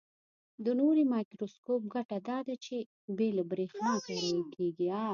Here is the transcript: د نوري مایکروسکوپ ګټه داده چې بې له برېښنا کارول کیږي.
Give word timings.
د 0.63 0.67
نوري 0.79 1.03
مایکروسکوپ 1.13 1.81
ګټه 1.93 2.17
داده 2.29 2.55
چې 2.65 2.75
بې 3.17 3.29
له 3.37 3.43
برېښنا 3.51 3.93
کارول 4.07 4.41
کیږي. 4.55 4.89